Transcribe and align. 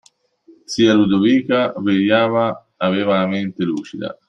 Zia 0.65 0.93
Ludovica 0.93 1.73
vegliava, 1.77 2.69
aveva 2.79 3.19
la 3.19 3.27
mente 3.27 3.63
lucida. 3.63 4.17